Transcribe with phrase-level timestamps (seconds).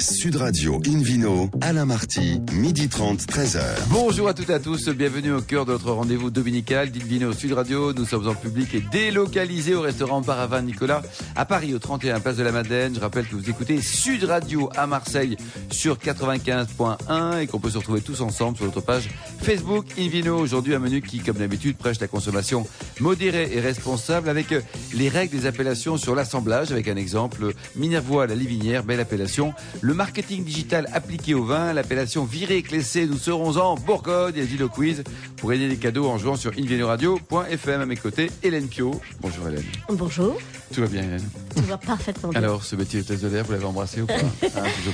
[0.00, 3.60] Sud Radio Invino, Alain Marty, midi 30, 13h.
[3.90, 7.52] Bonjour à toutes et à tous, bienvenue au cœur de notre rendez-vous dominical d'Invino Sud
[7.52, 7.92] Radio.
[7.92, 11.02] Nous sommes en public et délocalisés au restaurant Paravin Nicolas
[11.34, 12.94] à Paris, au 31 Place de la Madeleine.
[12.94, 15.36] Je rappelle que vous écoutez Sud Radio à Marseille
[15.72, 19.08] sur 95.1 et qu'on peut se retrouver tous ensemble sur notre page
[19.40, 20.38] Facebook Invino.
[20.38, 22.66] Aujourd'hui, un menu qui, comme d'habitude, prêche la consommation
[23.00, 24.54] modérée et responsable avec
[24.94, 29.54] les règles des appellations sur l'assemblage, avec un exemple Minervois la Livinière, belle appellation.
[29.94, 33.06] Marketing digital appliqué au vin, l'appellation virée clessée.
[33.06, 35.02] Nous serons en Bourgogne et le quiz
[35.36, 37.80] pour gagner des cadeaux en jouant sur invinoradio.fm.
[37.80, 39.00] À mes côtés, Hélène Pio.
[39.20, 39.64] Bonjour Hélène.
[39.88, 40.36] Bonjour.
[40.74, 42.38] Tout va bien Hélène Tout va parfaitement bien.
[42.42, 44.48] Alors, ce métier de l'air, vous l'avez embrassé ou pas, hein,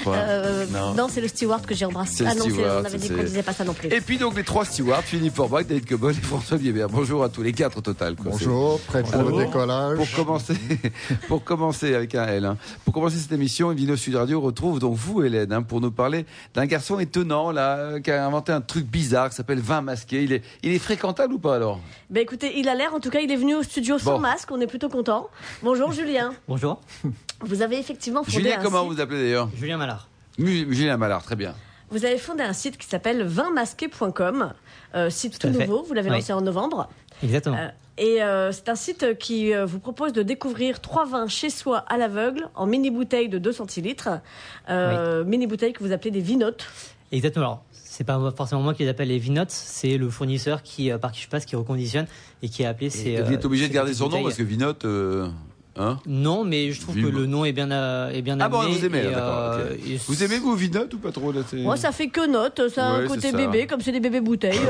[0.04, 0.14] pas?
[0.16, 2.24] Euh, Non, c'est le steward que j'ai embrassé.
[2.26, 3.88] Ah non, steward, on avait dit qu'on disait pas ça non plus.
[3.88, 6.88] Et puis donc les trois stewards, Philippe Forbach, David Cobol et François Biébert.
[6.88, 8.14] Bonjour à tous les quatre au total.
[8.16, 8.32] Quoi.
[8.32, 9.96] Bonjour, prêt pour le décollage.
[9.96, 10.54] Pour commencer,
[11.28, 12.56] pour commencer avec un L, hein.
[12.84, 16.26] pour commencer cette émission, Invino Sud Radio retrouve donc vous Hélène hein, pour nous parler
[16.52, 20.22] d'un garçon étonnant là qui a inventé un truc bizarre qui s'appelle vin masqué.
[20.22, 21.80] Il est, il est fréquentable ou pas alors?
[22.10, 22.92] Ben écoutez, il a l'air.
[22.94, 24.50] En tout cas, il est venu au studio sans masque.
[24.50, 25.30] On est plutôt content.
[25.62, 26.34] Bonjour Julien.
[26.48, 26.80] Bonjour.
[27.40, 29.48] Vous avez effectivement fondé Julien, comment vous appelez d'ailleurs?
[29.56, 30.08] Julien Mallard.
[30.38, 31.54] Julien Mallard, très bien.
[31.90, 34.52] Vous avez fondé un site qui s'appelle vinmasqué.com,
[34.94, 36.88] euh, site tout, nouveau, vous l'avez lancé en novembre.
[37.22, 37.56] Exactement.
[37.56, 41.78] Euh, et euh, c'est un site qui vous propose de découvrir trois vins chez soi
[41.78, 44.20] à l'aveugle en mini bouteilles de 2 centilitres,
[44.68, 46.66] mini bouteilles que vous appelez des vinotes.
[47.12, 47.44] Exactement.
[47.44, 51.12] Alors, c'est pas forcément moi qui les appelle les vinotes, c'est le fournisseur qui par
[51.12, 52.06] qui je passe qui reconditionne
[52.42, 53.20] et qui a appelé ces.
[53.22, 54.84] Vous êtes obligé de garder son nom parce que vinote.
[55.76, 57.68] Hein non, mais je trouve que le nom est bien,
[58.10, 59.74] est bien ah bon, vous aimez, euh,
[60.06, 63.06] Vous aimez vous Vinote ou pas trop Moi, ça fait que note, ça a un
[63.06, 64.60] côté bébé, comme c'est des bébés bouteilles.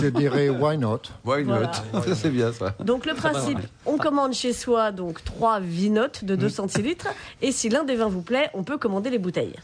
[0.00, 1.72] je, dirais why not Why not
[2.06, 2.74] Ça c'est bien ça.
[2.80, 6.50] Donc le principe, on commande chez soi donc trois Vinotes de 2 mm.
[6.50, 7.08] centilitres,
[7.40, 9.56] et si l'un des vins vous plaît, on peut commander les bouteilles.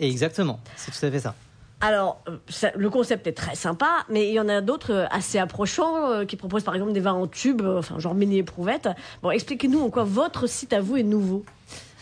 [0.00, 1.34] Exactement, c'est tout à fait ça.
[1.80, 5.38] Alors, euh, le concept est très sympa, mais il y en a d'autres euh, assez
[5.38, 8.88] approchants euh, qui proposent par exemple des vins en tube, enfin genre mini éprouvette.
[9.22, 11.44] Bon, expliquez-nous en quoi votre site à vous est nouveau.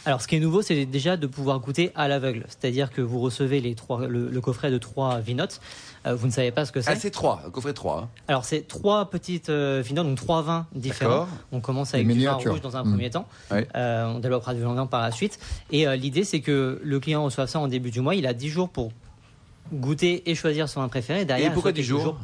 [0.07, 2.45] Alors, ce qui est nouveau, c'est déjà de pouvoir goûter à l'aveugle.
[2.49, 5.61] C'est-à-dire que vous recevez les trois, le, coffret de trois vinotes.
[6.05, 6.93] vous ne savez pas ce que c'est.
[6.93, 8.03] Ah, c'est trois, le coffret trois.
[8.03, 8.09] Hein.
[8.29, 11.27] Alors, c'est trois petites vinotes, donc trois vins différents.
[11.51, 12.91] On commence avec du vin rouge dans un mmh.
[12.91, 13.27] premier temps.
[13.75, 15.41] on développera du vin par la suite.
[15.73, 18.15] Et l'idée, c'est que le client reçoit ça en début du mois.
[18.15, 18.93] Il a 10 jours pour
[19.73, 21.25] goûter et choisir son vin préféré.
[21.25, 22.19] Derrière, et pourquoi 10 jours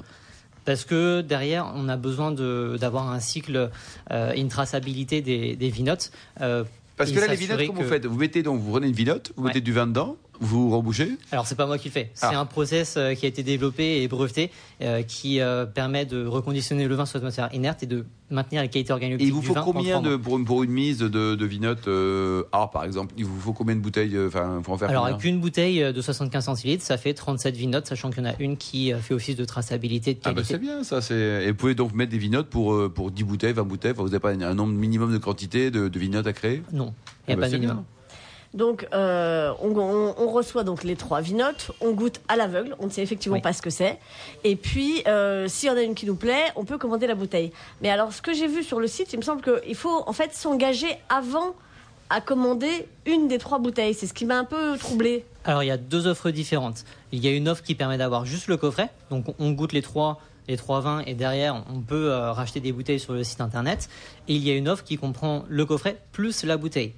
[0.65, 3.71] parce que derrière, on a besoin d'avoir un cycle
[4.11, 6.13] euh, une traçabilité des, des vinotes.
[6.41, 6.65] Euh,
[6.97, 8.07] parce que là, les vinotes, comment vous faites?
[8.07, 11.47] Vous mettez donc, vous prenez une vinote, vous mettez du vin dedans, vous rembouchez Alors
[11.47, 12.11] c'est pas moi qui le fais.
[12.15, 12.41] C'est ah.
[12.41, 14.51] un process euh, qui a été développé et breveté
[14.83, 18.69] euh, qui euh, permet de reconditionner le vin sur l'atmosphère inerte et de maintenir la
[18.69, 19.27] qualité organoleptique.
[19.27, 21.89] Et il vous faut combien de, pour, une, mise de, de vinote
[22.53, 23.15] A par exemple?
[23.17, 26.01] Il vous faut combien de bouteilles Enfin, faut en faire Alors avec une bouteille de
[26.01, 29.37] 75 centilitres, ça fait 37 vinotes, sachant qu'il y en a une qui fait office
[29.37, 30.29] de traçabilité de qualité.
[30.29, 31.15] Ah bah c'est bien ça.
[31.15, 33.93] Et vous pouvez donc mettre des vinotes pour pour 10 bouteilles, 20 bouteilles.
[33.95, 36.63] vous n'avez pas un nombre minimum de quantité de, de vinotes à créer?
[36.73, 36.95] Non,
[37.29, 37.85] il n'y a ah bah pas de minimum.
[38.55, 43.03] Donc, euh, on, reçoit donc les trois vinotes, on goûte à l'aveugle, on ne sait
[43.03, 43.99] effectivement pas ce que c'est.
[44.45, 47.15] Et puis, euh, s'il y en a une qui nous plaît, on peut commander la
[47.15, 47.53] bouteille.
[47.81, 50.13] Mais alors, ce que j'ai vu sur le site, il me semble qu'il faut en
[50.13, 51.55] fait s'engager avant
[52.11, 53.95] à commander une des trois bouteilles.
[53.95, 55.25] C'est ce qui m'a un peu troublé.
[55.45, 56.85] Alors, il y a deux offres différentes.
[57.11, 59.83] Il y a une offre qui permet d'avoir juste le coffret, donc on goûte les
[59.83, 63.41] trois les trois vins et derrière on peut euh, racheter des bouteilles sur le site
[63.41, 63.89] internet
[64.29, 66.95] et il y a une offre qui comprend le coffret plus la bouteille.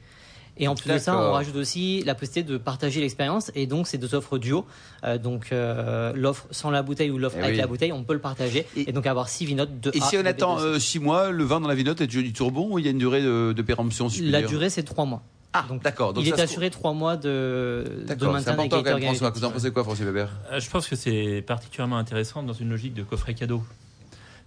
[0.56, 3.50] Et en plus de ça, on rajoute aussi la possibilité de partager l'expérience.
[3.54, 4.66] Et donc, c'est deux offres duo.
[5.02, 8.12] Euh, donc, euh, l'offre sans la bouteille ou l'offre eh avec la bouteille, on peut
[8.12, 8.66] le partager.
[8.76, 11.60] Et, donc, avoir six vinotes de Et si on attend euh, six mois, le vin
[11.60, 14.42] dans la vinote est du tourbon ou il y a une durée de, péremption supérieure
[14.42, 15.22] La durée, c'est trois mois.
[15.54, 16.12] Ah, d'accord.
[16.18, 19.20] Il est assuré trois mois de, de maintien d'égalité organique.
[19.20, 20.28] Vous en pensez quoi, François Weber?
[20.58, 23.62] Je pense que c'est particulièrement intéressant dans une logique de coffret cadeau.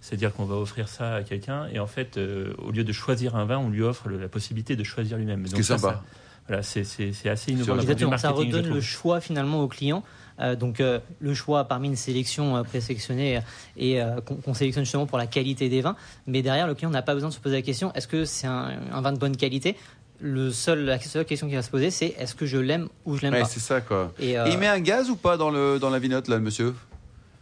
[0.00, 3.36] C'est-à-dire qu'on va offrir ça à quelqu'un et en fait, euh, au lieu de choisir
[3.36, 5.44] un vin, on lui offre la possibilité de choisir lui-même.
[5.46, 6.02] C'est sympa.
[6.46, 6.82] voilà, c'est
[7.28, 8.16] assez innovant.
[8.16, 10.04] ça redonne le choix finalement au client.
[10.40, 13.40] Euh, donc euh, le choix parmi une sélection présélectionnée
[13.76, 14.00] et
[14.44, 15.96] qu'on sélectionne justement pour la qualité des vins.
[16.26, 18.46] Mais derrière, le client n'a pas besoin de se poser la question est-ce que c'est
[18.46, 19.76] un, vin de bonne qualité?
[20.20, 23.16] Le seul, la seule question qui va se poser, c'est est-ce que je l'aime ou
[23.16, 23.44] je l'aime pas?
[23.44, 24.12] C'est ça quoi.
[24.20, 26.74] Et, il met un gaz ou pas dans, le, dans la vinote là, monsieur?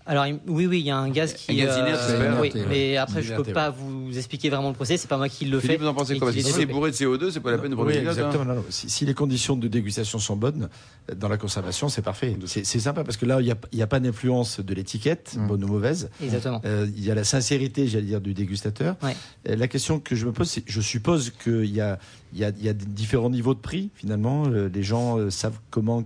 [0.06, 1.52] Alors oui, oui, il y a un gaz qui.
[1.60, 4.74] Un gaz inerte, euh, oui, inerte, mais après, je peux pas vous expliquer vraiment le
[4.74, 4.96] procès.
[4.96, 5.76] C'est pas moi qui le fais.
[5.76, 7.90] vous en pensez quoi si c'est bourré de CO2, c'est pas la peine de prendre
[7.90, 8.08] Oui, hein.
[8.08, 8.44] exactement.
[8.44, 8.64] non, non.
[8.70, 10.68] Si, si les conditions de dégustation sont bonnes,
[11.10, 12.36] euh, dans la conservation, c'est parfait.
[12.46, 15.34] C'est sympa parce que là, il n'y a, il y a pas d'influence de l'étiquette,
[15.36, 15.46] Mm.
[15.48, 16.08] bonne ou mauvaise.
[16.22, 16.60] Exactement.
[16.64, 18.96] Euh, il y a la sincérité, j'allais dire, du dégustateur.
[19.02, 19.16] Ouais.
[19.48, 21.98] Euh, La question que je me pose, c'est, je suppose qu'il y a,
[22.32, 24.44] il y, a, il y a différents niveaux de prix, finalement.
[24.46, 26.04] Euh, Les gens euh, savent comment,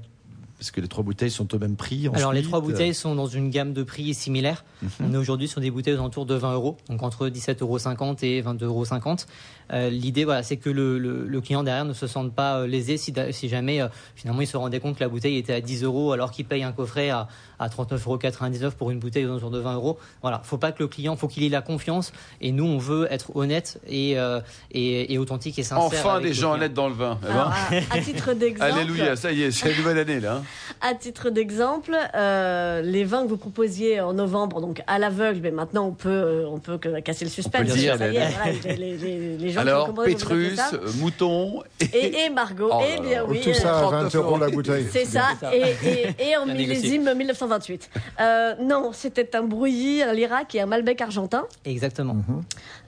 [0.61, 2.07] parce que les trois bouteilles sont au même prix.
[2.12, 4.67] Alors les trois bouteilles sont dans une gamme de prix similaire.
[5.03, 7.79] On est aujourd'hui sur des bouteilles aux alentours de 20 euros, donc entre 17,50 euros
[8.21, 8.85] et 22,50 euros.
[9.73, 12.67] Euh, L'idée, voilà, c'est que le, le- le client derrière ne se sente pas euh,
[12.67, 15.61] lésé si, si jamais euh, finalement il se rendait compte que la bouteille était à
[15.61, 17.29] 10 euros alors qu'il paye un coffret à,
[17.59, 19.99] à 39,99 euros pour une bouteille aux alentours de 20 euros.
[20.23, 22.13] Voilà, faut pas que le client, faut qu'il ait la confiance.
[22.41, 24.41] Et nous, on veut être honnête et, euh,
[24.73, 25.85] et, et authentique et sincère.
[26.01, 27.19] Enfin, avec des gens honnêtes dans le vin.
[27.23, 27.33] eh ben.
[27.33, 30.37] Alors, à, à titre d'exemple, Alléluia, ça y est, c'est la nouvelle année là.
[30.37, 30.43] hein.
[30.81, 35.51] à titre d'exemple, euh, les vins que vous proposiez en novembre, donc à l'aveugle, mais
[35.51, 37.61] maintenant on peut, euh, on peut que- casser le suspense.
[37.63, 40.79] On peut le dire, ça y est, voilà, les, les- les gens Alors, Pétrus, euh,
[40.99, 41.85] Mouton et.
[41.97, 43.41] Et, et Margot, Oh là eh bien oui.
[43.41, 44.87] Tout ça à 39 20 euros la bouteille.
[44.91, 47.91] C'est ça, et, et, et en millésime 1928.
[48.21, 51.47] Euh, non, c'était un brouillis, un Lyrac et un Malbec argentin.
[51.65, 52.17] Exactement.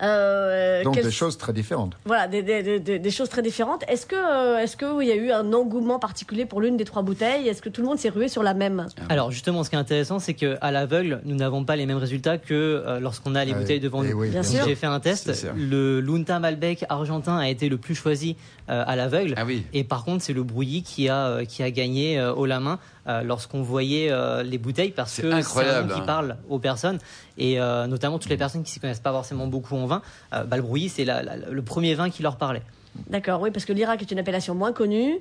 [0.02, 1.94] Euh, Donc des choses très différentes.
[2.04, 3.84] Voilà, des, des- des- des- des choses très différentes.
[3.88, 7.02] Est-ce que, euh, est-ce qu'il y a eu un engouement particulier pour l'une des trois
[7.02, 7.48] bouteilles?
[7.48, 8.86] Est-ce que tout le monde s'est rué sur la même?
[9.08, 12.38] Alors justement, ce qui est intéressant, c'est qu'à l'aveugle, nous n'avons pas les mêmes résultats
[12.38, 14.18] que lorsqu'on a les Ah bouteilles devant Eh nous.
[14.20, 14.64] oui, Bien bien sûr.
[14.66, 15.30] J'ai fait un test.
[15.56, 18.36] Le Lunta Malbec argentin a été le plus choisi
[18.70, 19.34] euh, à l'aveugle.
[19.36, 19.64] Ah oui.
[19.72, 22.60] Et par contre, c'est le Brouilly qui a, euh, qui a gagné euh, haut la
[22.60, 26.04] main euh, lorsqu'on voyait euh, les bouteilles parce que c'est un incroyable, nom qui hein.
[26.06, 26.98] parle aux personnes
[27.38, 30.02] et euh, notamment toutes les personnes qui ne s'y connaissent pas forcément beaucoup en vin.
[30.32, 32.62] Euh, bah, le Brouilly, c'est la- la- le premier vin qui leur parlait.
[33.08, 35.18] D'accord, oui, parce que l'Irak est une appellation moins connue.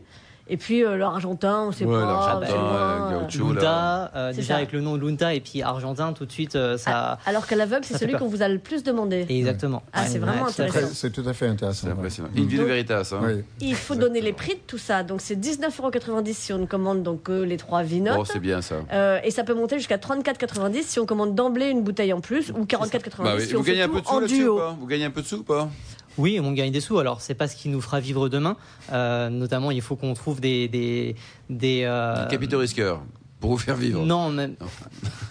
[0.48, 2.06] Et puis euh, l'argentin, on sait Ouais, pas.
[2.06, 3.54] l'argentin, euh, euh, gaucho.
[3.54, 4.56] Lunta, euh, déjà ça.
[4.58, 6.92] avec le nom Lunta et puis argentin, tout de suite, euh, ça.
[6.94, 9.26] Ah, alors qu'à l'aveugle, c'est fait celui qu'on vous a le plus demandé.
[9.30, 9.84] Exactement.
[9.94, 10.64] Ah, c'est Ouais, vraiment fait.
[10.64, 10.92] intéressant.
[10.94, 11.82] C'est tout à fait intéressant.
[11.84, 11.94] C'est ouais.
[11.94, 12.30] impressionnant.
[12.36, 13.14] In vino Donc- veritas.
[13.14, 13.20] Hein.
[13.24, 13.44] Oui.
[13.62, 15.04] Il faut donner les prix de tout ça.
[15.04, 18.28] Donc c'est 19,90€ si on ne commande donc que les trois Oh, vinotes.
[18.32, 18.76] c'est bien ça.
[18.92, 22.52] Euh, et ça peut monter jusqu'à 34,90 si on commande d'emblée une bouteille en plus
[22.52, 23.46] ou 44,90 Bah oui.
[23.48, 24.58] si on Vous fait gagnez un tout peu de sous en duo.
[24.58, 24.76] pas?
[24.80, 25.70] Vous gagnez un peu de sous ou pas?
[26.18, 27.00] Oui, on gagne des sous.
[27.00, 28.58] Alors, c'est pas ce qui nous fera vivre demain.
[28.92, 31.16] Euh, notamment, il faut qu'on trouve des des
[31.50, 31.84] des.
[31.86, 33.02] euh, Capitaux risqueurs.
[33.42, 34.06] Pour vous faire vivre.
[34.06, 34.56] Non, même,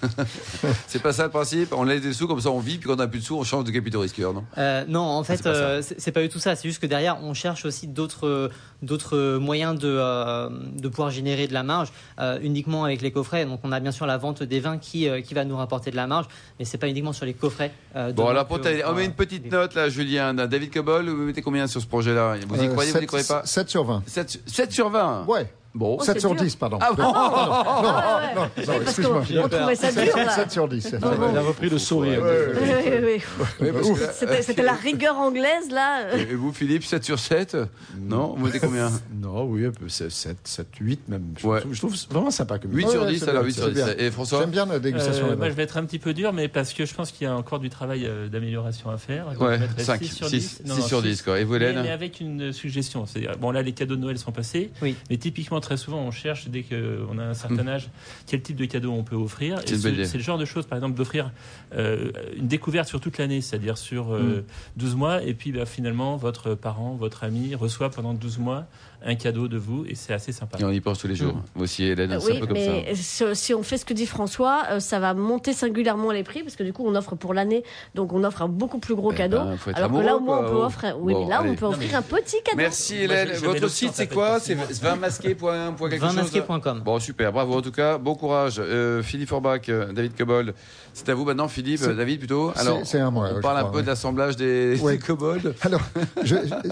[0.87, 1.73] C'est pas ça le principe?
[1.73, 3.37] On laisse des sous, comme ça on vit, puis quand on n'a plus de sous,
[3.37, 4.45] on change de capitaux risqueurs, non?
[4.59, 5.01] Euh, non.
[5.03, 5.61] En fait, c'est pas ça.
[5.61, 6.57] euh, c'est pas du tout ça.
[6.57, 8.51] C'est juste que derrière, on cherche aussi d'autres
[8.83, 13.45] d'autres moyens de euh, de pouvoir générer de la marge euh, uniquement avec les coffrets.
[13.47, 15.91] Donc, on a bien sûr la vente des vins qui euh, qui va nous rapporter
[15.91, 16.27] de la marge,
[16.59, 17.73] mais c'est pas uniquement sur les coffrets.
[17.97, 21.09] euh, Bon, alors pour terminer, on met une petite note là, Julien, d'un David Cobol.
[21.09, 22.37] Vous mettez combien sur ce projet-là?
[22.49, 23.43] Vous y Euh, croyez, vous n'y croyez pas?
[23.45, 24.03] 7 sur 20.
[24.07, 25.97] 7, 7 sur 20 Ouais, Bon.
[26.01, 26.43] Oh, 7 c'est sur dur.
[26.43, 26.79] 10, pardon.
[26.81, 28.35] Ah Ah, ouais.
[28.35, 29.23] Non, non, Oui, parce excuse-moi.
[29.45, 30.31] on trouvait ça dur là.
[30.31, 30.95] 7 sur 10.
[30.97, 31.29] Oh, bon.
[31.33, 32.21] Il a repris le sourire.
[32.23, 33.21] Oui,
[33.61, 34.01] oui, oui.
[34.01, 36.15] Là, C'était la rigueur anglaise là.
[36.17, 37.57] Et vous, Philippe, 7 sur 7
[38.01, 38.91] Non Vous mettez combien?
[39.21, 41.23] Non, oui, un peu, c'est 7, 7, 8 même.
[41.39, 41.61] Je, Ouais.
[41.61, 43.55] trouve, je trouve vraiment sympa comme 8 Ouais, sur ouais, 10, c'est alors bien, 8
[43.55, 43.75] sur c'est 10.
[43.85, 43.95] bien.
[43.99, 44.41] Et François?
[44.41, 45.27] J'aime bien la dégustation.
[45.31, 47.27] Euh, moi, je vais être un petit peu dur, mais parce que je pense qu'il
[47.27, 49.27] y a encore du travail euh, d'amélioration à faire.
[49.41, 50.63] Ouais, je mettrais 5, 6 sur 6, 10.
[50.67, 51.07] Non, 6 non, sur 6.
[51.09, 51.39] 10, quoi.
[51.41, 51.81] Et vous, Hélène?
[51.83, 53.07] mais avec une suggestion.
[53.07, 54.71] C'est-à-dire, bon, là, les cadeaux de Noël sont passés.
[54.83, 54.97] Oui.
[55.11, 57.91] Mais typiquement, très souvent, on cherche, dès qu'on a un certain âge,
[58.27, 59.59] quel type de cadeau on peut offrir.
[59.67, 59.77] C'est
[60.07, 61.31] ce- le genre de choses, par exemple, d'offrir
[61.75, 64.45] euh, une découverte sur toute l'année, c'est-à-dire sur euh,
[64.77, 65.23] 12 mois.
[65.23, 68.67] Et puis, bah, finalement, votre parent, votre ami reçoit pendant 12 mois
[69.05, 69.85] un cadeau de vous.
[69.89, 70.59] Et c'est assez sympa.
[70.59, 71.35] Et on y pense tous les jours.
[71.55, 72.63] Vous aussi, Hélène, c'est Oui, un peu comme ça.
[72.73, 76.23] mais ce- si on fait ce que dit François, euh, ça va monter singulièrement les
[76.23, 77.63] prix parce que du coup on offre pour l'année,
[77.95, 79.39] donc on offre un beaucoup plus gros Eh cadeau.
[79.39, 80.97] ben, faut être alors que là au moins on peut offrir.
[81.01, 81.51] Oui, Bon, mais là allez.
[81.51, 82.57] on peut Non, offrir mais- un petit cadeau.
[82.59, 83.29] Merci Moi, Hélène.
[83.29, 84.39] je- je mets Votre site ça c'est quoi?
[84.41, 85.35] C'est pour six 20masqué.
[85.35, 86.83] Point, point quelque chose Vinmasqué.com.
[86.85, 88.57] Bon super, bravo en tout cas, bon courage.
[88.59, 90.53] Euh, Philippe Forbach, euh, David Cobol,
[90.93, 92.53] c'est à vous maintenant Philippe, C'est- David plutôt.
[92.55, 95.55] c'est- Alors, c'est à moi, on parle un peu de l'assemblage des, kobolds.
[95.63, 95.81] Alors,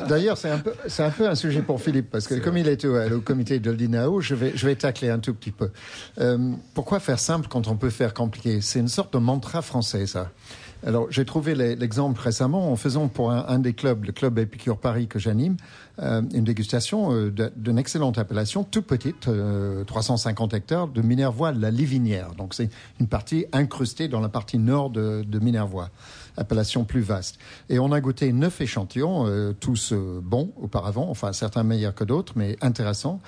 [0.09, 0.49] d'ailleurs, c'est
[0.87, 3.61] c'est un peu un sujet pour Philippe parce que comme il était au, au comité
[3.61, 5.71] de l'INAO, je vais, je vais tacler un tout petit peu.
[6.21, 8.61] Euh, pourquoi faire simple quand on peut faire compliqué?
[8.61, 10.31] C'est une sorte de mantra français, ça.
[10.87, 14.79] Alors, j'ai trouvé l'exemple récemment en faisant pour un, un des clubs, le club Épicure
[14.79, 15.57] Paris que j'anime,
[16.01, 21.73] euh, une dégustation euh, d'une excellente appellation, toute petite, euh, 350 hectares, de Minervois la
[21.73, 22.35] Livinière.
[22.37, 22.71] Donc, c'est
[23.01, 25.91] une partie incrustée dans la partie nord de, de Minervois
[26.39, 27.39] appellation plus vaste.
[27.69, 32.05] Et on a goûté neuf échantillons, euh, tous euh, bons auparavant, enfin certains meilleurs que
[32.05, 33.21] d'autres, mais intéressants.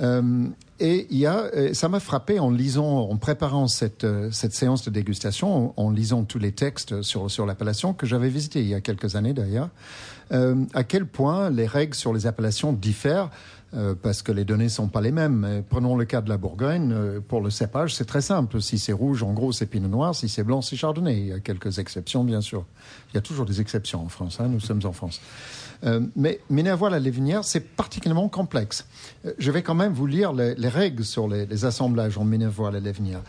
[0.00, 0.46] Euh,
[0.80, 4.52] et il y a, euh, ça m'a frappé en lisant, en préparant cette, euh, cette
[4.52, 8.68] séance de dégustation, en, lisant tous les textes sur, sur l'appellation que j'avais visité il
[8.68, 9.68] y a quelques années d'ailleurs,
[10.30, 13.28] à quel point les règles sur les appellations diffèrent
[13.74, 15.64] euh, parce que les données sont pas les mêmes.
[15.68, 16.92] Prenons le cas de la Bourgogne.
[16.92, 18.60] euh, pour le cépage, c'est très simple.
[18.60, 20.14] Si c'est rouge, en gros, c'est pinot noir.
[20.14, 21.18] Si c'est blanc, c'est chardonnay.
[21.20, 22.66] Il y a quelques exceptions, bien sûr.
[23.10, 24.40] Il y a toujours des exceptions en France.
[24.40, 25.20] hein, nous sommes en France.
[25.84, 28.86] Euh, mais Minervois à Lévinière, c'est particulièrement complexe.
[29.38, 32.72] Je vais quand même vous lire les, les règles sur les, assemblages en Minervois à
[32.78, 33.22] Lévinière.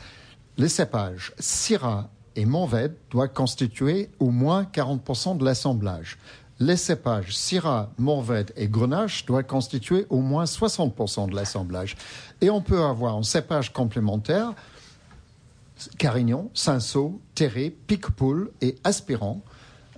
[0.58, 6.18] Les cépages Syrah et Mourvèdre doivent constituer au moins 40% de l'assemblage.
[6.66, 11.98] Les cépages Syrah, Mourvèdre et Grenache doivent constituer au moins 60% de l'assemblage.
[12.40, 14.54] Et on peut avoir en cépage complémentaire
[15.98, 19.42] Carignan, Cinsault, Terré, Picpoul et Aspirant.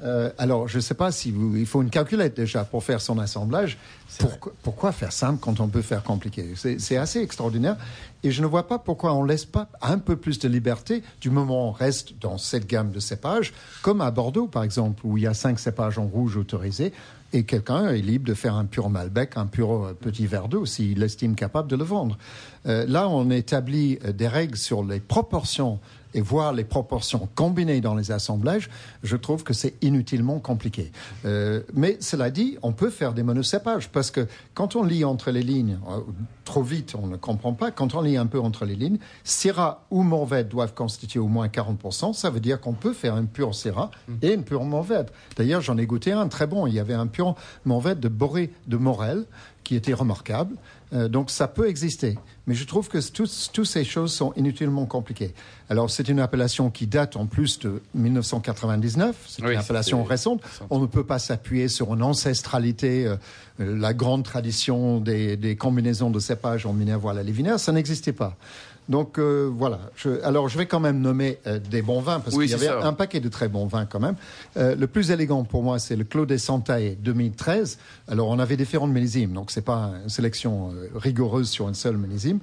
[0.03, 3.01] Euh, alors, je ne sais pas si vous, il faut une calculette déjà pour faire
[3.01, 3.77] son assemblage.
[4.19, 6.53] Pourquoi, pourquoi faire simple quand on peut faire compliqué?
[6.55, 7.77] C'est assez extraordinaire.
[8.23, 11.03] Et je ne vois pas pourquoi on ne laisse pas un peu plus de liberté
[11.21, 15.01] du moment où on reste dans cette gamme de cépages, comme à Bordeaux, par exemple,
[15.05, 16.91] où il y a cinq cépages en rouge autorisés.
[17.33, 20.65] Et quelqu'un est libre de faire un pur Malbec, un pur euh, petit verre d'eau,
[20.65, 22.17] s'il estime capable de le vendre.
[22.65, 25.79] Euh, là, on établit euh, des règles sur les proportions
[26.15, 28.69] et voir les proportions combinées dans les assemblages,
[29.03, 30.91] je trouve que c'est inutilement compliqué.
[31.25, 35.29] Euh, mais cela dit, on peut faire des monocépages parce que quand on lit entre
[35.29, 35.99] les lignes, euh,
[36.45, 37.69] trop vite, on ne comprend pas.
[37.69, 41.47] Quand on lit un peu entre les lignes, Syrah ou Mourvèdre doivent constituer au moins
[41.47, 42.13] 40%.
[42.13, 43.91] Ça veut dire qu'on peut faire une pure Syrah
[44.21, 45.11] et une pure Mourvèdre.
[45.35, 46.65] D'ailleurs, j'en ai goûté un très bon.
[46.65, 49.25] Il y avait un pur Mourvèdre de Boré de Morel
[49.65, 50.55] qui était remarquable.
[50.93, 52.17] Euh, donc ça peut exister.
[52.47, 55.33] Mais je trouve que tous- toutes ces choses sont inutilement compliquées.
[55.69, 59.15] Alors c'est une appellation qui date en plus de 1999.
[59.27, 60.41] C'est Oui, une appellation récente.
[60.69, 63.15] On ne peut pas s'appuyer sur une ancestralité, euh,
[63.59, 67.59] euh, la grande tradition des, des combinaisons de cépages en minervois à la Lévinaire.
[67.59, 68.37] Ça n'existait pas.
[68.87, 69.79] Donc euh, voilà.
[69.95, 72.53] Je- alors je vais quand même nommer euh, des bons vins parce Oui, qu'il y
[72.55, 72.87] avait ça.
[72.87, 74.15] un paquet de très bons vins quand même.
[74.57, 77.79] Euh, le plus élégant pour moi, c'est le Clos des Santailles 2013.
[78.07, 82.39] Alors, on avait différentes millésimes, donc c'est pas une sélection rigoureuse sur une seule millésime.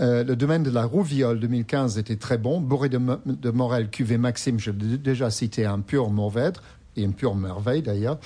[0.00, 2.60] Le domaine de la Rouviole 2015 était très bon.
[2.60, 6.62] Boré de, Mo- de Morel, cuvée Maxime, je l'ai déjà cité, un pur Mourvèdre
[6.96, 8.18] et une pure merveille d'ailleurs.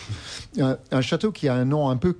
[0.61, 2.17] Un, château qui a un nom un peu,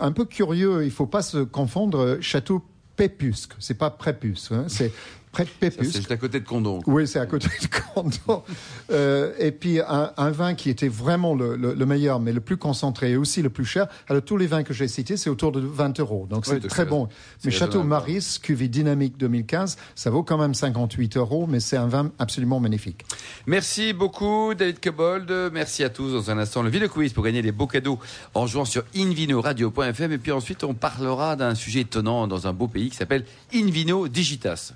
[0.00, 0.84] un peu curieux.
[0.84, 2.16] Il faut pas se confondre.
[2.22, 2.62] Château
[2.96, 4.92] Pépusque, c'est pas Prépusque, hein, c'est
[5.32, 5.90] près de Ça, Pépusque.
[5.92, 6.80] C'est juste à côté de Condon.
[6.86, 8.42] Oui, c'est à côté de Canton.
[8.90, 12.40] Euh, et puis un, un vin qui était vraiment le, le- le meilleur, mais le
[12.40, 13.86] plus concentré et aussi le plus cher.
[14.08, 16.26] Alors tous les vins que j'ai cités, c'est autour de 20 euros.
[16.28, 17.08] Donc c'est Oui, très bon.
[17.44, 17.82] Mais Château.
[17.84, 22.60] Maris, cuvée dynamique 2015, ça vaut quand même 58 euros, mais c'est un vin absolument
[22.60, 23.04] magnifique.
[23.46, 25.32] Merci beaucoup, David Cobold.
[25.54, 26.12] Merci à tous.
[26.12, 27.98] Dans un instant, le Ville Quiz pour gagner des beaux cadeaux
[28.34, 30.12] en jouant sur invinoradio.fm.
[30.12, 33.24] Et puis ensuite, on parlera d'un sujet étonnant dans un beau pays qui s'appelle
[33.54, 34.72] Invino Digitas.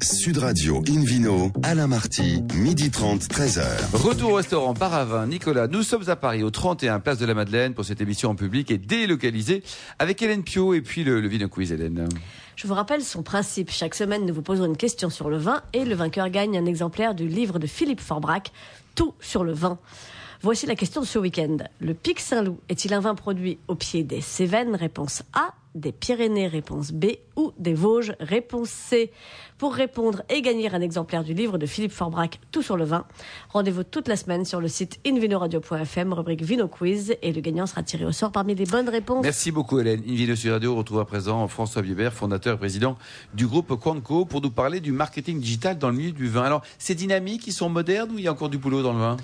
[0.00, 3.62] Sud Radio Invino, Alain Marty, midi 30, 13h.
[3.94, 5.66] Retour au restaurant Paravin, Nicolas.
[5.66, 8.70] Nous sommes à Paris, au 31 Place de la Madeleine, pour cette émission en public
[8.70, 9.62] et délocalisée
[9.98, 12.08] avec Hélène Pio et puis le, le Vino Quiz, Hélène.
[12.56, 13.70] Je vous rappelle son principe.
[13.70, 16.66] Chaque semaine, nous vous posons une question sur le vin et le vainqueur gagne un
[16.66, 18.52] exemplaire du livre de Philippe Forbrac,
[18.94, 19.78] Tout sur le vin.
[20.42, 21.56] Voici la question de ce week-end.
[21.80, 24.76] Le Pic Saint-Loup est-il un vin produit au pied des Cévennes?
[24.76, 25.54] Réponse A.
[25.74, 27.06] Des Pyrénées Réponse B.
[27.36, 29.10] Ou des Vosges Réponse C.
[29.58, 33.06] Pour répondre et gagner un exemplaire du livre de Philippe Forbrac, Tout sur le vin,
[33.48, 37.82] rendez-vous toute la semaine sur le site invinoradio.fm, rubrique Vino Quiz, et le gagnant sera
[37.82, 39.24] tiré au sort parmi les bonnes réponses.
[39.24, 40.02] Merci beaucoup, Hélène.
[40.06, 42.96] Invino Sud Radio retrouve à présent François Biebert, fondateur et président
[43.34, 46.42] du groupe Quanco, pour nous parler du marketing digital dans le milieu du vin.
[46.42, 49.00] Alors, ces dynamiques, ils sont modernes ou il y a encore du boulot dans le
[49.00, 49.16] vin?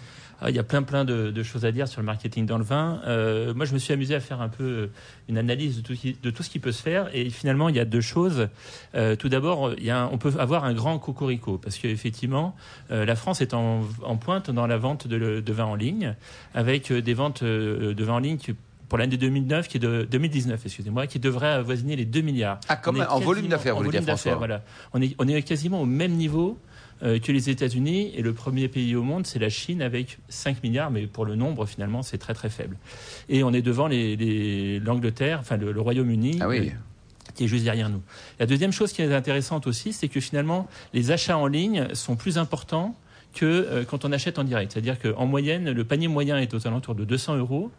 [0.49, 2.65] Il y a plein plein de, de choses à dire sur le marketing dans le
[2.65, 3.01] vin.
[3.07, 4.87] Euh, moi, je me suis amusé à faire un peu euh,
[5.29, 7.09] une analyse de tout, qui- de tout ce qui peut se faire.
[7.13, 8.49] Et finalement, il y a deux choses.
[8.95, 12.57] Euh, tout d'abord, il y a un- on peut avoir un grand cocorico parce qu'effectivement,
[12.91, 16.15] euh, la France est en, en pointe dans la vente de, de vin en ligne,
[16.55, 18.55] avec des ventes de vin en ligne qui-
[18.89, 22.59] pour l'année 2009, qui est de 2019, excusez-moi, qui devrait avoisiner les 2 milliards.
[22.69, 24.33] Ah, est en volume d'affaires, vous voulez dire, François.
[24.39, 24.65] Voilà.
[24.95, 26.59] On est, on est quasiment au même niveau
[27.01, 30.91] que les États-Unis et le premier pays au monde, c'est la Chine avec 5 milliards,
[30.91, 32.77] mais pour le nombre, finalement, c'est très très faible.
[33.29, 36.39] Et on est devant les- les- l'Angleterre, enfin le, le Royaume-Uni.
[36.41, 36.69] Ah oui.
[36.69, 36.71] euh,
[37.35, 38.03] qui est juste derrière nous.
[38.41, 42.17] La deuxième chose qui est intéressante aussi, c'est que finalement, les achats en ligne sont
[42.17, 42.97] plus importants
[43.35, 44.73] que euh, quand on achète en direct.
[44.73, 47.71] C'est-à-dire qu'en moyenne, le panier moyen est aux alentours de 200 euros,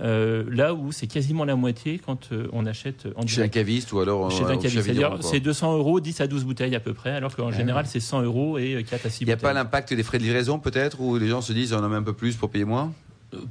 [0.00, 3.92] euh, là où c'est quasiment la moitié quand euh, on achète en Chez un caviste
[3.92, 4.82] ou alors Chez euh, un au caviste.
[4.82, 8.00] C'est-à-dire, c'est 200 euros, 10 à 12 bouteilles à peu près, alors qu'en général, c'est
[8.00, 9.48] 100 euros et euh, 4 à 6 Il n'y a bouteilles.
[9.48, 11.96] pas l'impact des frais de livraison peut-être où les gens se disent on en met
[11.96, 12.92] un peu plus pour payer moins?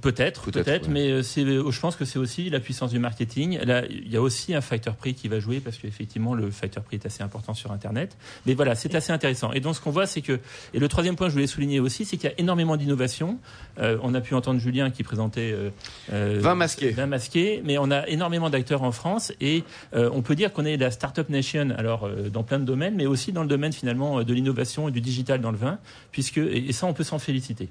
[0.02, 0.94] Peut-être, Peut-être, ouais.
[0.94, 3.60] mais euh, c'est, euh, je pense que c'est aussi la puissance du marketing.
[3.64, 6.84] Là, il y a aussi un facteur prix qui va jouer parce qu'effectivement, le facteur
[6.84, 8.18] prix est assez important sur Internet.
[8.48, 9.54] Mais voilà, c'est assez intéressant.
[9.54, 10.40] Et donc, ce qu'on voit, c'est que,
[10.74, 13.38] et le troisième point, je voulais souligner aussi, c'est qu'il y a énormément d'innovation.
[13.78, 15.70] Euh, on a pu entendre Julien qui présentait euh,
[16.12, 16.90] euh, Vin masqué.
[16.90, 20.66] vin masqué, mais on a énormément d'acteurs en France et euh, on peut dire qu'on
[20.66, 24.24] est la startup nation, alors dans plein de domaines, mais aussi dans le domaine finalement
[24.24, 25.78] de l'innovation et du digital dans le vin,
[26.12, 27.70] puisque et ça, on peut s'en féliciter.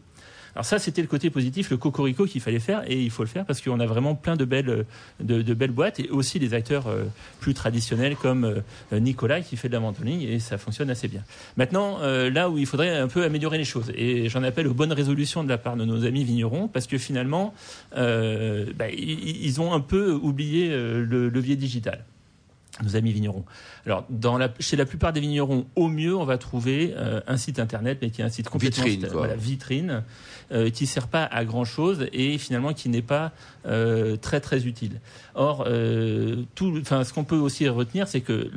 [0.56, 3.28] Alors ça, c'était le côté positif, le cocorico qu'il fallait faire, et il faut le
[3.28, 4.86] faire parce qu'on a vraiment plein de belles,
[5.70, 7.04] boîtes, et aussi des acteurs euh,
[7.40, 11.20] plus traditionnels comme euh, Nicolas qui fait de la mentoring, et ça fonctionne assez bien.
[11.58, 14.72] Maintenant, euh, là où il faudrait un peu améliorer les choses, et j'en appelle aux
[14.72, 17.52] bonnes résolutions de la part de nos amis vignerons, parce que finalement,
[17.94, 22.02] bah, ils, ont un peu oublié le levier digital
[22.83, 23.45] nos amis vignerons.
[23.87, 27.37] Alors, dans la, chez la plupart des vignerons, au mieux, on va trouver euh, un
[27.38, 30.02] site internet, mais qui est un site complètement Vitrine, voilà, vitrine,
[30.52, 33.33] euh, qui sert pas à grand chose et finalement qui n'est pas
[33.66, 35.00] euh, très très utile.
[35.35, 38.50] Or, euh, tout, enfin, ce qu'on peut aussi retenir, c'est que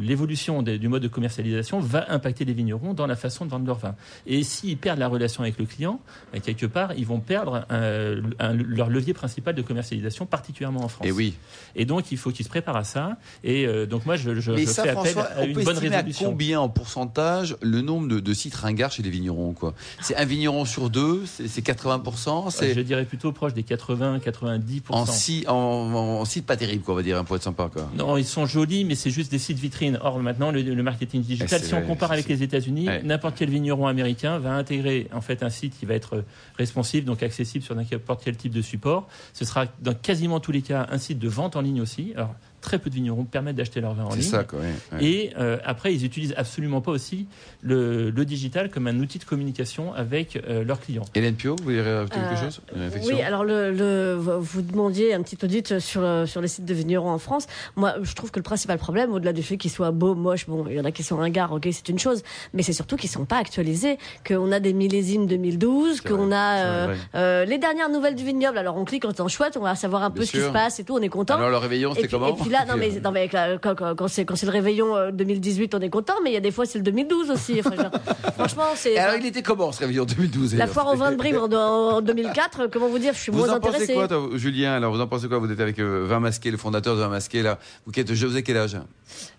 [0.00, 3.78] l'évolution du mode de commercialisation va impacter les vignerons dans la façon de vendre leur
[3.78, 3.94] vin.
[4.26, 6.00] Et s'ils perdent la relation avec le client,
[6.32, 10.88] bah, quelque part, ils vont perdre un- un- leur levier principal de commercialisation, particulièrement en
[10.88, 11.06] France.
[11.06, 11.34] Et oui.
[11.76, 13.16] Et donc, il faut qu'ils se préparent à ça.
[13.44, 15.52] Et euh, donc, moi, je, je, Mais je ça, fais appel François, à on une
[15.54, 16.30] peut bonne estimer à résolution.
[16.30, 19.74] combien en pourcentage le nombre de, de sites ringards chez les vignerons quoi?
[20.00, 24.80] C'est un vigneron sur deux, c'est c'est 80%, c'est Je dirais plutôt proche des 80-90%.
[24.90, 27.68] en, si, en, en site pas terrible, quoi, on va dire, pour être sympa.
[27.72, 27.88] Quoi.
[27.96, 29.98] Non, ils sont jolis, mais c'est juste des sites vitrines.
[30.02, 33.02] Or, maintenant, le, le marketing digital, Eh, si on compare avec les États-Unis, Ouais.
[33.04, 36.24] n'importe quel vigneron américain va intégrer en fait un site qui va être
[36.58, 39.08] responsive, donc accessible sur n'importe quel type de support.
[39.32, 42.12] Ce sera dans quasiment tous les cas un site de vente en ligne aussi.
[42.16, 44.30] Alors, très peu de vignerons permettent d'acheter leur vin en C'est ligne.
[44.30, 44.60] ça, quoi.
[44.60, 45.04] ouais, ouais.
[45.04, 47.26] Et euh, après, ils utilisent absolument pas aussi
[47.60, 51.04] le, le digital comme un outil de communication avec euh, leurs clients.
[51.14, 52.32] Hélène Pio, vous voulez rajouter quelque
[52.76, 56.48] Euh, chose Oui, alors le, le- vous demandiez un petit audit sur, le- sur les
[56.48, 57.46] sites de vignerons en France.
[57.76, 60.64] Moi, je trouve que le principal problème, au-delà du fait qu'ils soient beaux, moches, bon,
[60.68, 62.22] il y en a qui sont ringards, ok, c'est une chose,
[62.54, 66.64] mais c'est surtout qu'ils sont pas actualisés, qu'on a des millésimes 2012, C'est qu'on a
[66.64, 68.58] euh, euh, les dernières nouvelles du vignoble.
[68.58, 70.48] Alors on clique en temps chouette, on va savoir un Bien peu ce qui se
[70.50, 71.34] passe et tout, on est content.
[71.36, 73.94] Alors, le réveillon, c'était comment et puis là, non mais, non, mais la- quand, quand-
[73.96, 76.40] quand c'est quand c'est le réveillon euh, 2018, on est content, mais il y a
[76.40, 77.60] des fois c'est le 2012 aussi.
[77.60, 77.90] Enfin,
[78.36, 81.38] franchement, c'est alors, il était comment ce réveillon 2012 la foire au vin de Brive
[81.38, 81.50] en,
[81.96, 82.66] en 2004.
[82.72, 83.94] Comment vous dire, je suis Vous moins en pensez intéressée.
[83.94, 86.56] quoi, toi, Julien Alors, vous en pensez quoi Vous êtes avec euh, Vin Masqué, le
[86.58, 87.58] fondateur de Vin Masqué, là.
[87.86, 88.76] Vous, êtes, je vous ai quel âge?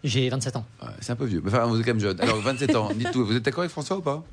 [0.03, 0.65] J'ai 27 ans.
[0.81, 1.41] Ouais, C'est un peu vieux.
[1.43, 2.19] mais Enfin, vous êtes quand même jeune.
[2.21, 3.25] Alors, 27 ans, dites tout.
[3.25, 4.23] Vous êtes d'accord avec François ou pas?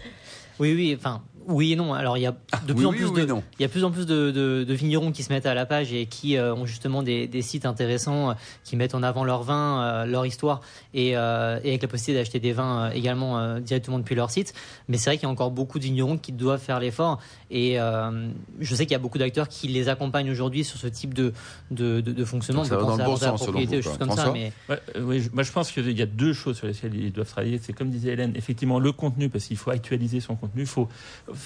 [0.58, 1.20] Oui, oui, enfin,
[1.50, 1.92] oui et non.
[1.92, 3.42] Alors, il y a de Ah, oui, plus en oui plus ou oui, de, non
[3.58, 5.54] il y a de plus en plus de, de- de vignerons qui se mettent à
[5.54, 9.02] la page et qui euh, ont justement des, des sites intéressants, euh, qui mettent en
[9.02, 10.60] avant leur vin, euh, leur histoire,
[10.94, 14.30] et, euh, et avec la possibilité d'acheter des vins euh, également euh, directement depuis leur
[14.30, 14.54] site.
[14.88, 17.20] Mais c'est vrai qu'il y a encore beaucoup de vignerons qui doivent faire l'effort,
[17.50, 18.28] et euh,
[18.60, 21.32] je sais qu'il y a beaucoup d'acteurs qui les accompagnent aujourd'hui sur ce type de,
[21.70, 22.62] de, de, de fonctionnement.
[22.62, 23.96] Donc, ça va dans le à bon la sens, selon vous, quoi.
[23.98, 26.56] comme ça, mais Ouais, euh, oui, je- moi je pense qu'il y a deux choses
[26.58, 27.58] sur lesquelles ils doivent travailler.
[27.62, 30.62] C'est comme disait Hélène, effectivement le contenu, parce qu'il faut actualiser son contenu.
[30.62, 30.88] Il Faut,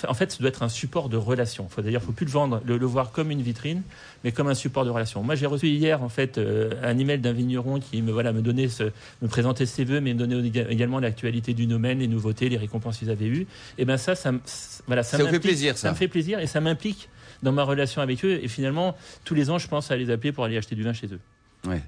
[0.08, 1.68] en fait, ça doit être un support de relation.
[1.68, 3.82] Faut d'ailleurs, faut plus le vendre, le, le voir comme une vitrine,
[4.24, 5.22] mais comme un support de relation.
[5.22, 8.42] Moi, j'ai reçu hier en fait euh, un email d'un vigneron qui me voilà me
[8.42, 8.84] donnait ce,
[9.22, 12.56] me présentait ses vœux, mais me donnait éga- également l'actualité du domaine, les nouveautés, les
[12.56, 13.46] récompenses qu'ils avaient eues.
[13.78, 14.40] Et ben ça, ça, me-
[14.86, 15.88] voilà, ça, Ça vous fait plaisir, ça.
[15.88, 17.08] Ça me fait plaisir et ça m'implique
[17.42, 18.40] dans ma relation avec eux.
[18.42, 20.92] Et finalement, tous les ans, je pense à les appeler pour aller acheter du vin
[20.92, 21.20] chez eux.
[21.66, 21.80] Ouais.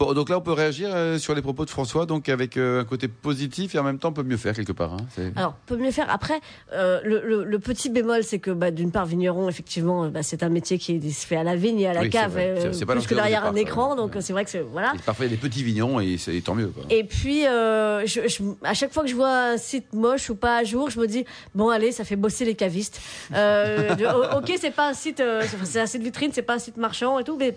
[0.00, 2.80] Bon, donc là, on peut réagir euh, sur les propos de François, donc avec euh,
[2.80, 4.94] un côté positif et en même temps, on peut mieux faire quelque part.
[4.94, 5.30] Hein.
[5.36, 6.10] Alors, peut mieux faire.
[6.10, 6.40] Après,
[6.72, 10.42] euh, le, le- le petit bémol, c'est que bah, d'une part, vigneron, effectivement, bah, c'est
[10.42, 12.32] un métier qui se fait à la vigne et à la Oui, cave,
[12.72, 13.90] C'est- plus que derrière un départ, écran.
[13.90, 13.96] ouais.
[13.96, 14.92] Donc, c'est vrai que c'est voilà.
[14.94, 16.68] Et parfois, il y a des petits vignons et tant mieux.
[16.68, 16.84] Quoi.
[16.90, 20.56] Et puis, je, je- à chaque fois que je vois un site moche ou pas
[20.58, 23.00] à jour, je me dis bon, allez, ça fait bosser les cavistes.
[23.34, 25.22] Euh, de- o- ok, c'est pas un site,
[25.64, 27.56] c'est un site vitrine, c'est pas un site marchand et tout, mais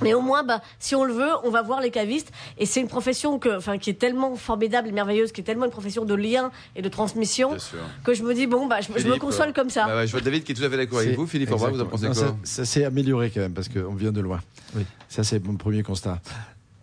[0.00, 2.30] mais au moins, bah, si on le veut, on va voir les cavistes.
[2.58, 5.64] Et c'est une profession que, enfin, qui est tellement formidable et merveilleuse, qui est tellement
[5.64, 7.56] une profession de lien et de transmission,
[8.04, 9.86] que je me dis bon, bah, je, je me console comme ça.
[9.86, 11.26] Bah ouais, je vois David qui est tout à fait d'accord avec C'est- vous.
[11.26, 13.94] Philippe, au revoir, vous en pensez quoi Ça, ça s'est amélioré quand même parce qu'on
[13.94, 14.40] vient de loin.
[14.76, 14.84] Oui.
[15.08, 16.20] Ça, c'est mon premier constat.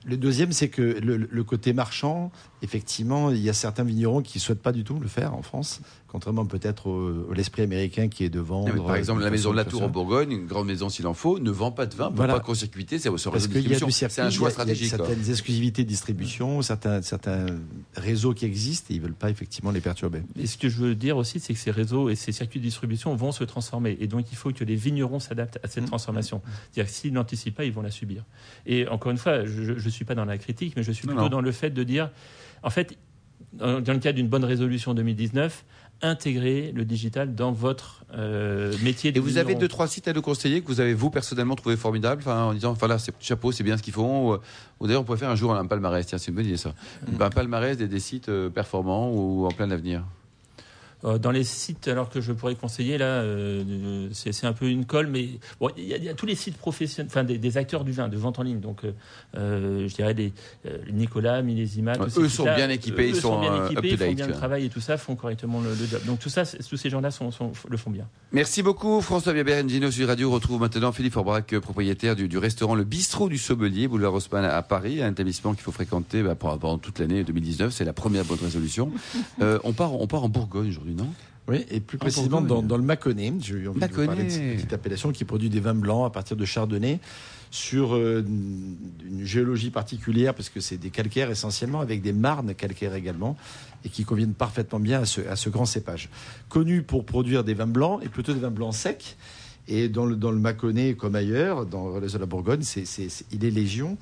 [0.03, 4.37] Le deuxième, c'est que le, le côté marchand, effectivement, il y a certains vignerons qui
[4.37, 8.23] ne souhaitent pas du tout le faire en France, contrairement peut-être au l'esprit américain qui
[8.23, 8.71] est de vendre.
[8.73, 11.07] mais par exemple, de la maison de la Tour en Bourgogne, une grande maison s'il
[11.07, 12.33] en faut, ne vend pas de vin pour Voilà.
[12.33, 14.89] pas court-circuiter c'est un choix il y a- il y a stratégique.
[14.95, 14.97] quoi.
[15.07, 17.45] certaines exclusivités de distribution, certains, certains
[17.95, 20.21] réseaux qui existent et ils ne veulent pas effectivement les perturber.
[20.39, 22.65] Et ce que je veux dire aussi, c'est que ces réseaux et ces circuits de
[22.65, 23.97] distribution vont se transformer.
[23.99, 25.87] Et donc, il faut que les vignerons s'adaptent à cette Mmh.
[25.87, 26.41] transformation.
[26.71, 28.23] C'est-à-dire que s'ils n'anticipent pas, ils vont la subir.
[28.65, 31.13] Et encore une fois, je ne suis pas dans la critique, mais je suis Non,
[31.13, 31.29] plutôt non.
[31.37, 32.09] dans le fait de dire,
[32.63, 32.97] en fait,
[33.53, 35.65] dans le cadre d'une bonne résolution 2019,
[36.01, 39.15] intégrer le digital dans votre euh, métier.
[39.15, 41.77] Et vous avez deux trois sites à nous conseiller que vous avez vous personnellement trouvé
[41.77, 44.33] formidables, enfin en disant, enfin là, c'est chapeau, c'est bien ce qu'ils font.
[44.33, 44.37] Ou,
[44.79, 46.05] ou d'ailleurs, on pourrait faire un jour un palmarès.
[46.05, 46.73] Tiens, c'est une bonne idée ça.
[47.19, 50.03] Un palmarès des, des sites euh, performants ou en plein avenir.
[51.03, 54.67] Euh, dans les sites, alors que je pourrais conseiller, là, euh, c'est c'est un peu
[54.69, 57.23] une colle, mais bon, il y, a- il y a tous les sites professionnels, enfin
[57.23, 58.59] des, des acteurs du vin, de vente en ligne.
[58.59, 58.91] Donc, euh,
[59.35, 60.31] euh, je dirais les
[60.67, 61.99] euh, Nicolas, Millésimal.
[61.99, 64.27] Ouais, eux sont bien équipés, eux ils sont, bien euh, équipés, ils font up-to-date, bien
[64.27, 66.01] le travail et tout ça, font correctement le, le job.
[66.05, 68.07] Donc tout ça, tous ces gens-là sont, sont- le font bien.
[68.31, 70.29] Merci beaucoup François Berengino sur Radio.
[70.29, 74.13] On retrouve maintenant Philippe Forbrac, euh, propriétaire du, du restaurant Le Bistrot du Sommelier, boulevard
[74.13, 77.73] Haussmann à Paris, un établissement qu'il faut fréquenter bah, pendant pendant toute l'année 2019.
[77.73, 78.91] C'est la première bonne résolution.
[79.41, 81.07] Euh, on, part, on part en Bourgogne aujourd'hui, non?
[81.47, 83.33] Oui, et plus En précisément dans, le Mâconnais.
[83.39, 86.05] J'ai eu envie de vous parler de cette petite appellation qui produit des vins blancs
[86.05, 86.99] à partir de chardonnay
[87.49, 92.95] sur euh, une géologie particulière parce que c'est des calcaires essentiellement avec des marnes calcaires
[92.95, 93.35] également
[93.83, 96.09] et qui conviennent parfaitement bien à ce, à ce grand cépage.
[96.47, 99.17] Connu pour produire des vins blancs et plutôt des vins blancs secs.
[99.67, 103.25] Et dans le, dans le Mâconnais comme ailleurs, dans le reste de la Bourgogne, c'est-
[103.31, 103.97] il est légion.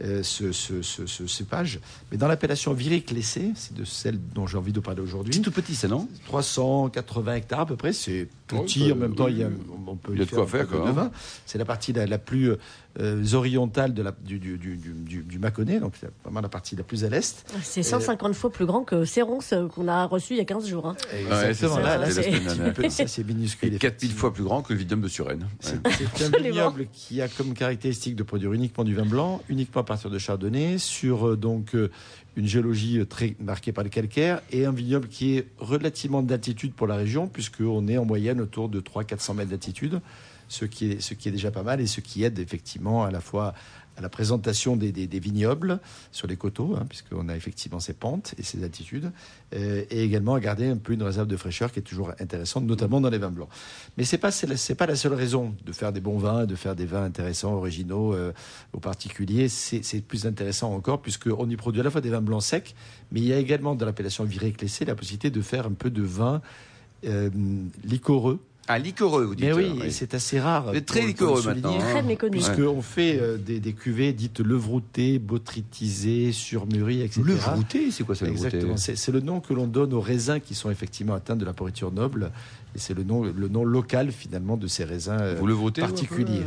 [0.00, 4.56] Euh, ce, ce, ce- ce cépage, mais dans l'appellation Viré-Clessé, c'est de celle dont j'ai
[4.56, 5.34] envie de parler aujourd'hui.
[5.34, 6.08] C'est tout petit ça, non?
[6.26, 8.28] 380 hectares à peu près, c'est
[8.60, 9.48] petit, Ouais, en bah, même temps il y a,
[9.86, 10.92] on peut y a de quoi faire, quoi, de hein.
[10.92, 11.10] vin.
[11.46, 12.52] C'est la partie la, la plus
[13.00, 16.48] euh, orientale de la, du, du, du, du, du- du Mâconnais, donc c'est vraiment la
[16.48, 17.44] partie la plus à l'est.
[17.62, 20.86] C'est 150 fois plus grand que euh, qu'on a reçu il y a 15 jours.
[20.88, 20.96] hein.
[21.12, 22.10] Exactement, c'est là,
[23.06, 23.74] c'est minuscule.
[23.74, 24.18] Et 4000 effectivement.
[24.20, 25.46] fois plus grand que le Vidum de Suresnes.
[25.60, 26.26] C'est Ouais.
[26.38, 30.10] un vignoble qui a comme caractéristique de produire uniquement du vin blanc, uniquement à partir
[30.10, 31.90] de chardonnay, sur euh, donc euh,
[32.36, 36.72] une géologie euh, très marquée par le calcaire, et un vignoble qui est relativement d'altitude
[36.72, 40.00] pour la région, puisqu'on est en moyenne autour de 300-400 mètres d'altitude,
[40.52, 43.54] ce qui, est, ce déjà pas mal, et ce qui aide effectivement à la fois
[43.96, 45.78] à la présentation des, vignobles
[46.12, 49.12] sur les coteaux, hein, puisqu'on a effectivement ces pentes et ces altitudes,
[49.54, 52.64] euh, et également à garder un peu une réserve de fraîcheur qui est toujours intéressante,
[52.64, 53.48] notamment dans les vins blancs.
[53.96, 56.74] Mais c'est pas c'est pas la seule raison de faire des bons vins, de faire
[56.74, 58.32] des vins intéressants, originaux, euh,
[58.72, 59.48] aux particuliers.
[59.48, 62.74] C'est plus intéressant encore puisqu'on y produit à la fois des vins blancs secs,
[63.10, 65.90] mais il y a également dans l'appellation viré clessé la possibilité de faire un peu
[65.90, 66.40] de vin
[67.04, 67.30] euh,
[67.84, 68.40] liquoreux.
[68.68, 69.44] Ah, liquoreux, vous dites.
[69.46, 70.72] Mais oui, c'est assez rare.
[70.86, 71.90] Très liquoreux maintenant, hein.
[71.90, 72.32] Très méconnu.
[72.38, 77.22] Puisqu'on fait euh, des, des cuvées dites levroutées, botrytisées, surmûries, etc.
[77.24, 78.76] Le vrouté, c'est quoi ça, Exactement.
[78.76, 81.90] C'est le nom que l'on donne aux raisins qui sont effectivement atteints de la pourriture
[81.90, 82.30] noble.
[82.74, 85.82] Et c'est le nom, le nom local finalement de ces raisins euh, Vous le votez
[85.82, 86.40] particuliers.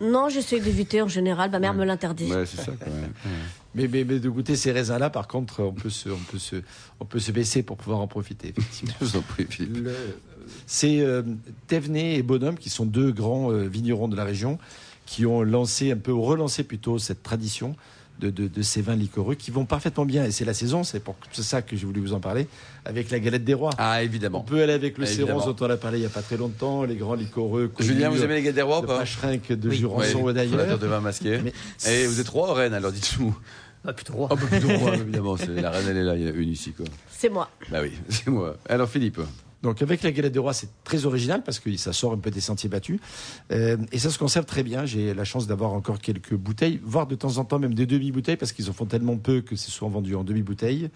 [0.00, 1.50] Non, j'essaie d'éviter en général.
[1.50, 2.30] Ma mère me l'interdit.
[2.32, 2.72] Ouais, c'est ça.
[2.78, 3.12] Quand même.
[3.76, 6.56] Mais, mais, mais de goûter ces raisins-là, par contre, on peut, se, on, peut se,
[6.98, 8.94] on peut se baisser pour pouvoir en profiter, effectivement.
[9.00, 9.84] Je vous en prie, Philippe.
[9.84, 9.94] Le-
[10.66, 11.22] C'est euh,
[11.68, 14.58] Thévenet et Bonhomme qui sont deux grands euh, vignerons de la région
[15.06, 17.76] qui ont lancé un peu, ou relancé plutôt cette tradition
[18.20, 20.24] de, de, de ces vins liquoreux qui vont parfaitement bien.
[20.24, 22.46] Et c'est la saison, c'est pour ça que j'ai voulu vous en parler,
[22.84, 23.70] avec la galette des rois.
[23.78, 24.40] Ah, On évidemment.
[24.42, 25.06] peut aller avec le.
[25.06, 27.72] Séron dont on a parlé il n'y a pas très longtemps, les grands liquoreux.
[27.80, 28.98] Julien, vous aimez les gars des rois ou de pas?
[28.98, 29.76] Pacherenc, de Oui.
[29.78, 30.78] Jurançon Ouais, d'ailleurs.
[30.78, 31.40] de vin masqué.
[31.42, 31.52] Mais-
[31.90, 33.34] Et vous êtes roi ou reine alors dites-nous?
[33.86, 34.28] Ah, plutôt roi.
[34.30, 35.36] Ah, bah, plutôt roi, évidemment.
[35.38, 36.84] c'est- La reine, elle est là, il y en a une ici, quoi.
[37.10, 37.48] C'est moi.
[37.70, 38.56] Bah oui, c'est moi.
[38.68, 39.20] Alors, Philippe?
[39.62, 42.30] Donc avec la galette des rois, c'est très original parce que ça sort un peu
[42.30, 42.98] des sentiers battus
[43.52, 44.86] Euh, et ça se conserve très bien.
[44.86, 48.36] J'ai la chance d'avoir encore quelques bouteilles, voire de temps en temps même des demi-bouteilles
[48.38, 50.88] parce qu'ils en font tellement peu que c'est souvent vendu en demi-bouteilles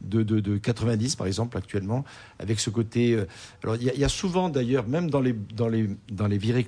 [0.00, 2.04] de, de, de 90 par exemple actuellement
[2.38, 3.12] avec ce côté.
[3.14, 3.26] euh,
[3.62, 6.26] alors il y, a- il y a souvent d'ailleurs même dans les dans les dans
[6.26, 6.64] les virées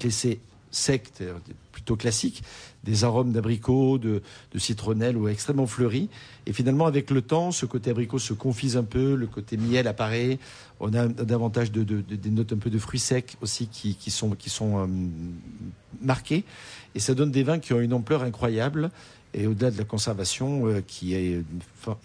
[0.70, 1.34] secs, euh,
[1.72, 2.42] plutôt classiques,
[2.84, 6.08] des arômes d'abricot, de, de citronnelle ou extrêmement fleuris.
[6.46, 9.86] Et finalement, avec le temps, ce côté abricot se confise un peu, le côté miel
[9.86, 10.38] apparaît.
[10.80, 14.30] On a davantage de- des notes un peu de fruits secs aussi qui, qui sont,
[14.30, 14.86] qui sont euh,
[16.00, 16.44] marquées.
[16.94, 18.90] Et ça donne des vins qui ont une ampleur incroyable.
[19.34, 21.42] Et au-delà de la conservation, euh, qui est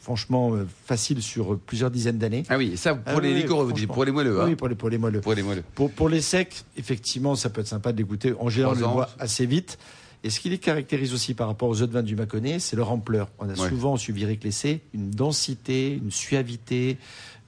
[0.01, 2.43] franchement euh, facile sur plusieurs dizaines d'années.
[2.49, 4.41] Ah oui, ça, pour Ah les oui, liquoreux, vous dites, pour les moelleux.
[4.41, 4.45] hein.
[4.47, 5.21] Oui, pour les, pour les moelleux.
[5.21, 5.63] Pour les moelleux.
[5.75, 8.33] Pour, pour les secs, effectivement, ça peut être sympa de les goûter.
[8.39, 9.77] En général, on les boit assez vite.
[10.25, 12.91] Et ce qui les caractérise aussi par rapport aux autres vins du Mâconnais, c'est leur
[12.91, 13.29] ampleur.
[13.39, 13.69] On a Ouais.
[13.69, 16.97] souvent suivi Réclessé une densité, une suavité,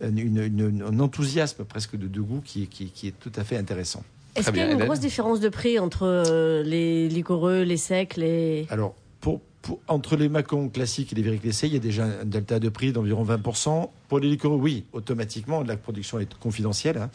[0.01, 3.43] une- une- une- un enthousiasme presque de, de goût qui, qui- qui est tout à
[3.45, 4.03] fait intéressant.
[4.35, 4.87] Est-ce qu'il y a une Hélène.
[4.87, 8.67] grosse différence de prix entre euh, les liquoreux, les secs, les.
[8.69, 12.25] Alors, pour, pour- entre les macons classiques et les Vériclessés, il y a déjà un
[12.25, 13.91] delta de prix d'environ 20%.
[14.07, 16.97] Pour les liquoreux, oui, automatiquement, la production est confidentielle.
[16.99, 17.09] hein.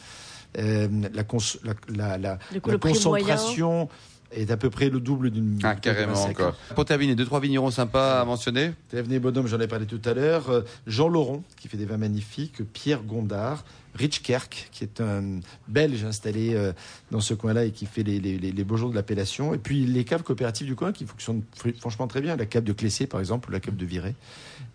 [0.59, 3.87] Euh, la, cons- la- la- la- Du coup, la le prix concentration
[4.33, 5.59] est à peu près le double d'une.
[5.63, 6.31] Ah, carrément sec.
[6.39, 6.55] encore.
[6.75, 8.73] Pour terminer, deux, trois vignerons sympas à mentionner.
[8.89, 10.49] Thévenet Bonhomme, j'en ai parlé tout à l'heure.
[10.49, 12.61] Euh, Jean Laurent, qui fait des vins magnifiques.
[12.73, 13.63] Pierre Gondard.
[13.95, 16.73] Rich Kerk, qui est un Belge installé euh,
[17.11, 19.53] dans ce coin-là et qui fait les, les, les beaux jours de l'appellation.
[19.53, 21.43] Et puis les caves coopératives du coin qui fonctionnent
[21.79, 22.35] franchement très bien.
[22.35, 24.15] La cave de Clessé, par exemple, ou la cave de Viré,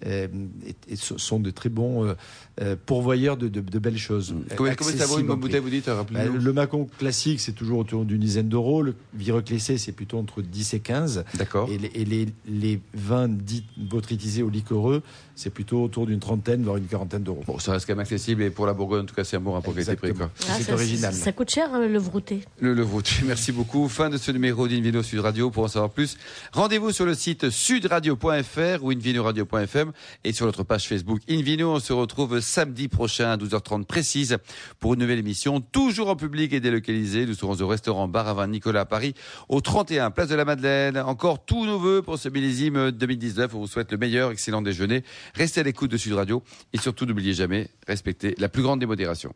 [0.06, 0.28] euh,
[0.66, 2.14] et, sont de très bons
[2.60, 4.34] euh, pourvoyeurs de, de, de, belles choses.
[4.56, 8.04] Combien, ça vaut une bonne bouteille, vous dites bah, Le Macon classique, c'est toujours autour
[8.04, 8.82] d'une dizaine d'euros.
[8.82, 11.24] Le Viré Clessé, c'est plutôt entre 10 et 15.
[11.34, 11.70] D'accord.
[11.70, 15.02] Et, les, et les, les, vins dits botrytisés ou liquoreux,
[15.34, 17.42] c'est plutôt autour d'une trentaine, voire une quarantaine d'euros.
[17.46, 19.52] Bon, ça reste quand même accessible et pour la Bourgogne, tout cas, c'est un bon
[19.52, 20.12] rapport qualité-prix.
[20.20, 21.14] Ah, c'est original.
[21.14, 22.42] Ça, coûte cher, hein, le vrouté.
[22.60, 23.88] Le, le vrouté, merci beaucoup.
[23.88, 25.50] Fin de ce numéro d'Invino Sud Radio.
[25.50, 26.16] Pour en savoir plus,
[26.52, 29.92] rendez-vous sur le site sudradio.fr ou invinoradio.fm
[30.24, 31.74] et sur notre page Facebook Invino.
[31.74, 34.36] On se retrouve samedi prochain à 12h30 précise
[34.80, 37.26] pour une nouvelle émission, toujours en public et délocalisée.
[37.26, 39.14] Nous serons au restaurant Bar à Vin Nicolas à Paris,
[39.48, 40.98] au 31 Place de la Madeleine.
[40.98, 43.54] Encore tous nos voeux pour ce millésime 2019.
[43.54, 45.04] On vous souhaite le meilleur, excellent déjeuner.
[45.34, 46.42] Restez à l'écoute de Sud Radio
[46.72, 49.32] et surtout n'oubliez jamais, respectez la plus grande démodération.